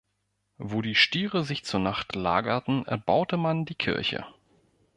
Wo 0.57 0.81
die 0.81 0.95
Stiere 0.95 1.43
sich 1.43 1.63
zur 1.63 1.79
Nacht 1.79 2.15
lagerten, 2.15 2.87
erbaute 2.87 3.37
man 3.37 3.65
die 3.65 3.75
Kirche. 3.75 4.25